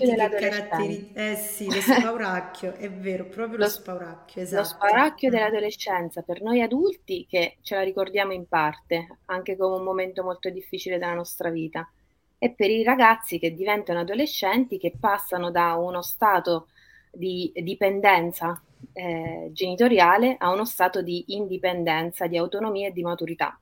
[0.00, 1.10] che.
[1.12, 4.64] Eh sì, lo spauracchio, è vero, proprio lo Lo, spauracchio, lo esatto.
[4.64, 5.30] spauracchio Mm.
[5.30, 10.50] dell'adolescenza per noi adulti, che ce la ricordiamo in parte, anche come un momento molto
[10.50, 11.90] difficile della nostra vita,
[12.38, 16.68] e per i ragazzi che diventano adolescenti, che passano da uno stato
[17.10, 18.62] di dipendenza
[18.92, 23.58] eh, genitoriale a uno stato di indipendenza, di autonomia e di maturità.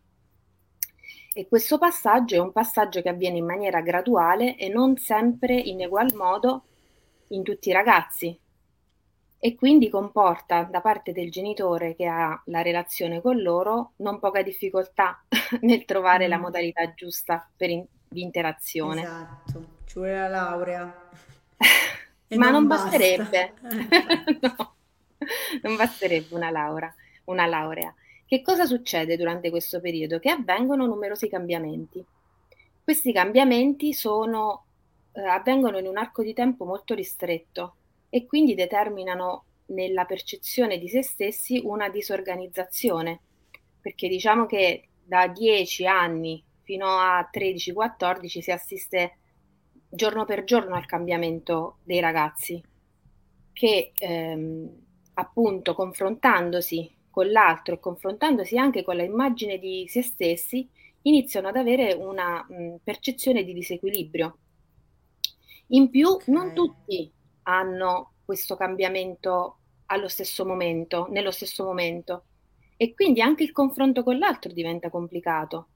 [1.32, 5.80] E questo passaggio è un passaggio che avviene in maniera graduale e non sempre in
[5.80, 6.64] egual modo
[7.28, 8.38] in tutti i ragazzi
[9.42, 14.42] e quindi comporta da parte del genitore che ha la relazione con loro non poca
[14.42, 15.24] difficoltà
[15.62, 16.42] nel trovare la Mm.
[16.42, 19.02] modalità giusta per in- di interazione.
[19.02, 21.10] Esatto, ci vuole la laurea
[22.34, 23.54] Ma non non basterebbe,
[24.40, 24.76] no,
[25.62, 26.94] non basterebbe una laurea,
[27.24, 27.94] una laurea.
[28.30, 30.20] Che cosa succede durante questo periodo?
[30.20, 32.00] Che avvengono numerosi cambiamenti.
[32.80, 34.66] Questi cambiamenti sono,
[35.10, 37.74] eh, avvengono in un arco di tempo molto ristretto
[38.08, 43.20] e quindi determinano nella percezione di se stessi una disorganizzazione,
[43.80, 49.16] perché diciamo che da 10 anni fino a 13-14 si assiste
[49.88, 52.62] giorno per giorno al cambiamento dei ragazzi
[53.52, 54.70] che ehm,
[55.14, 60.68] appunto confrontandosi con l'altro e confrontandosi anche con l'immagine di se stessi,
[61.02, 64.38] iniziano ad avere una mh, percezione di disequilibrio.
[65.68, 67.10] In più, Ok, non tutti
[67.44, 72.26] hanno questo cambiamento allo stesso momento, nello stesso momento,
[72.76, 75.68] e quindi anche il confronto con l'altro diventa complicato,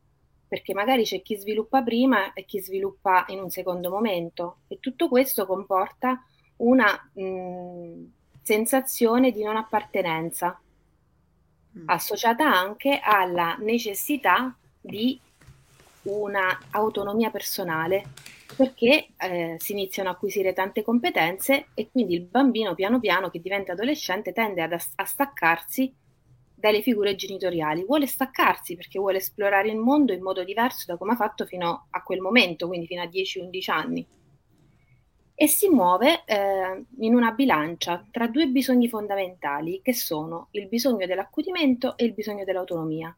[0.46, 5.08] perché magari c'è chi sviluppa prima e chi sviluppa in un secondo momento, e tutto
[5.08, 6.22] questo comporta
[6.56, 8.04] una mh,
[8.42, 10.60] sensazione di non appartenenza.
[11.86, 15.18] Associata anche alla necessità di
[16.02, 18.04] una autonomia personale,
[18.56, 23.40] perché eh, si iniziano a acquisire tante competenze e quindi il bambino piano piano che
[23.40, 25.92] diventa adolescente tende ad as- a staccarsi
[26.54, 31.12] dalle figure genitoriali, vuole staccarsi perché vuole esplorare il mondo in modo diverso da come
[31.12, 34.06] ha fatto fino a quel momento, quindi fino a 10-11 anni
[35.34, 41.06] e si muove eh, in una bilancia tra due bisogni fondamentali che sono il bisogno
[41.06, 43.14] dell'accudimento e il bisogno dell'autonomia.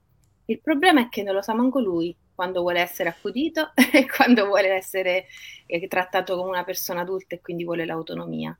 [0.46, 4.46] Il problema è che non lo sa manco lui quando vuole essere accudito e quando
[4.46, 5.26] vuole essere
[5.66, 8.56] eh, trattato come una persona adulta e quindi vuole l'autonomia.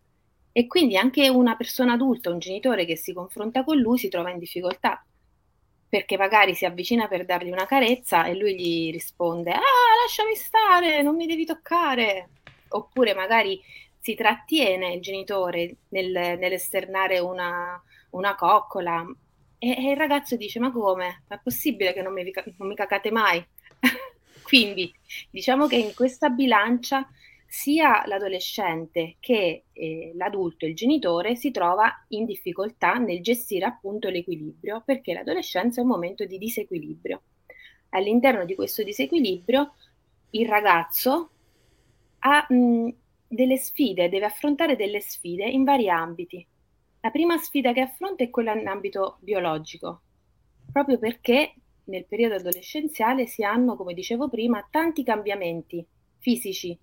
[0.53, 4.31] E quindi anche una persona adulta, un genitore che si confronta con lui si trova
[4.31, 5.05] in difficoltà
[5.89, 9.61] perché magari si avvicina per dargli una carezza e lui gli risponde: Ah,
[10.03, 12.31] lasciami stare, non mi devi toccare.
[12.69, 13.61] Oppure magari
[13.99, 19.05] si trattiene il genitore nel, nell'esternare una, una coccola
[19.59, 21.25] e, e il ragazzo dice: Ma come?
[21.29, 23.45] È possibile che non mi, non mi cacate mai?
[24.43, 24.93] Quindi
[25.31, 27.09] diciamo che in questa bilancia
[27.49, 34.83] sia l'adolescente che eh, l'adulto il genitore si trova in difficoltà nel gestire appunto l'equilibrio,
[34.85, 37.23] perché l'adolescenza è un momento di disequilibrio.
[37.91, 39.75] All'interno di questo disequilibrio
[40.31, 41.31] il ragazzo
[42.27, 42.89] ha mh,
[43.29, 46.47] delle sfide, deve affrontare delle sfide in vari ambiti.
[47.01, 50.03] La prima sfida che affronta è quella in ambito biologico,
[50.73, 51.55] proprio perché
[51.85, 55.87] nel periodo adolescenziale si hanno, come dicevo prima, tanti cambiamenti
[56.19, 56.77] fisici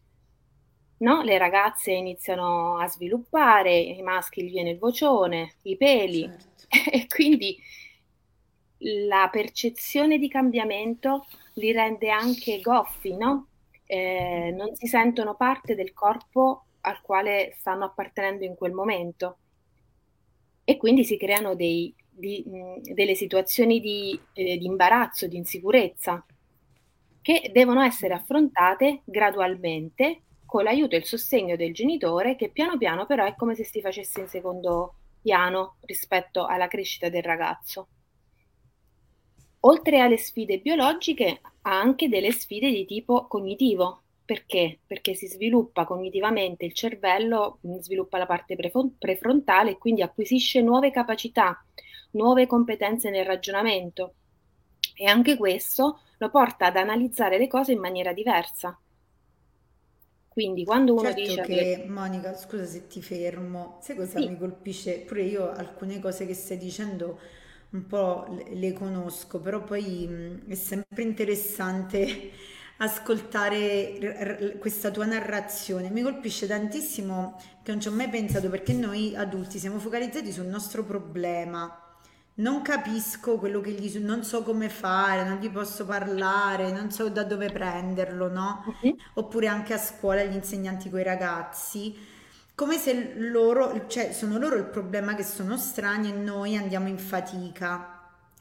[1.04, 1.22] no?
[1.22, 6.66] Le ragazze iniziano a sviluppare, i maschi gli viene il vocione, i peli certo.
[6.90, 7.58] e quindi
[9.06, 13.48] la percezione di cambiamento li rende anche goffi, no?
[13.94, 19.38] Eh, non si sentono parte del corpo al quale stanno appartenendo in quel momento
[20.64, 26.26] e quindi si creano dei, di, mh, delle situazioni di, eh, di imbarazzo, di insicurezza
[27.22, 33.06] che devono essere affrontate gradualmente con l'aiuto e il sostegno del genitore, che piano piano
[33.06, 37.90] però è come se si facesse in secondo piano rispetto alla crescita del ragazzo.
[39.66, 44.02] Oltre alle sfide biologiche, ha anche delle sfide di tipo cognitivo.
[44.26, 44.80] Perché?
[44.86, 51.64] Perché si sviluppa cognitivamente il cervello, sviluppa la parte prefrontale e quindi acquisisce nuove capacità,
[52.12, 54.14] nuove competenze nel ragionamento.
[54.96, 58.78] E anche questo lo porta ad analizzare le cose in maniera diversa.
[60.28, 64.38] Quindi quando uno Certo dice che, Monica, scusa se ti fermo, sai cosa sì, mi
[64.38, 65.00] colpisce?
[65.02, 67.20] Pure io alcune cose che stai dicendo
[67.74, 72.32] un po' le, conosco, però poi mh, è sempre interessante
[72.78, 74.04] ascoltare r-
[74.56, 75.90] r- questa tua narrazione.
[75.90, 80.46] Mi colpisce tantissimo che non ci ho mai pensato perché noi adulti siamo focalizzati sul
[80.46, 81.78] nostro problema,
[82.36, 87.10] non capisco quello che gli, non so come fare, non gli posso parlare, non so
[87.10, 88.64] da dove prenderlo, no?
[88.82, 88.96] Mhm.
[89.16, 91.96] Oppure anche a scuola gli insegnanti con i ragazzi,
[92.56, 96.98] come se loro, cioè sono loro il problema che sono strani e noi andiamo in
[97.00, 97.90] fatica.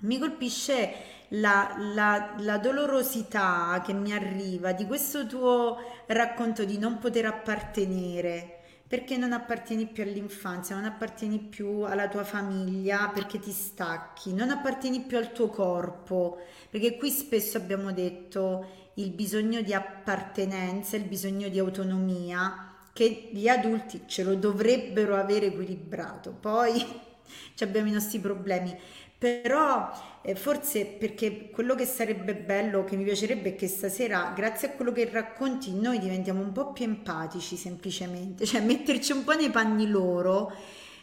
[0.01, 0.93] Mi colpisce
[1.29, 8.59] la, la- la dolorosità che mi arriva di questo tuo racconto di non poter appartenere,
[8.87, 14.51] perché non appartieni più all'infanzia, non appartieni più alla tua famiglia, perché ti stacchi, non
[14.51, 16.39] appartieni più al tuo corpo,
[16.69, 23.49] perché qui spesso abbiamo detto il bisogno di appartenenza, il bisogno di autonomia, che gli
[23.49, 26.31] adulti ce lo dovrebbero avere equilibrato.
[26.39, 26.85] Poi
[27.61, 28.77] abbiamo i nostri problemi.
[29.23, 29.89] Però
[30.23, 34.71] eh, forse perché quello che sarebbe bello, che mi piacerebbe è che stasera, grazie a
[34.73, 39.51] quello che racconti, noi diventiamo un po' più empatici semplicemente, cioè metterci un po' nei
[39.51, 40.53] panni loro.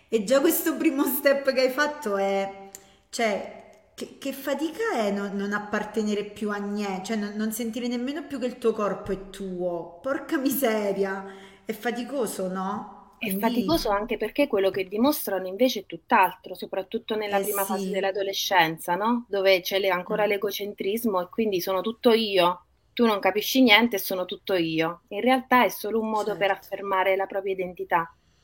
[0.09, 2.69] E già questo primo step che hai fatto è,
[3.09, 3.59] cioè,
[3.94, 8.24] che, che fatica è non, non appartenere più a niente, cioè non, non sentire nemmeno
[8.24, 10.00] più che il tuo corpo è tuo.
[10.01, 11.25] Porca miseria,
[11.69, 13.18] è faticoso, no?
[13.18, 17.63] È Quindi, faticoso anche perché quello che dimostrano invece è tutt'altro, soprattutto nella eh prima
[17.66, 17.89] fase sì.
[17.89, 19.25] dell'adolescenza, no?
[19.30, 20.25] Dove c'è le- ancora Mm.
[20.25, 25.04] l'egocentrismo e quindi sono tutto io, tu non capisci niente e sono tutto io.
[25.10, 28.13] In realtà è solo un modo per Certo, affermare la propria identità.